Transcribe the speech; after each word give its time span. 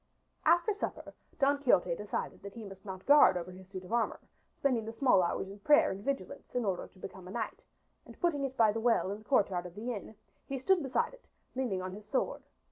After 0.45 0.73
supper 0.73 1.13
Don 1.37 1.59
Quixote 1.61 1.93
decided 1.93 2.41
that 2.41 2.55
he 2.55 2.63
must 2.63 2.85
mount 2.85 3.05
guard 3.05 3.37
over 3.37 3.51
his 3.51 3.67
suit 3.69 3.83
of 3.85 3.93
armor, 3.93 4.19
spending 4.55 4.83
the 4.83 4.91
small 4.91 5.21
hours 5.21 5.47
in 5.47 5.59
prayer 5.59 5.91
and 5.91 6.03
vigilance, 6.03 6.55
in 6.55 6.65
order 6.65 6.87
to 6.87 6.97
become 6.97 7.27
a 7.27 7.31
knight, 7.31 7.63
and 8.03 8.19
putting 8.19 8.43
it 8.43 8.57
by 8.57 8.71
the 8.71 8.79
well 8.79 9.11
in 9.11 9.19
the 9.19 9.23
courtyard 9.25 9.67
of 9.67 9.75
the 9.75 9.93
inn, 9.93 10.15
he 10.47 10.57
stood 10.57 10.81
beside 10.81 11.13
it, 11.13 11.27
leaning 11.53 11.83
on 11.83 11.93
his 11.93 12.07
sword. 12.09 12.41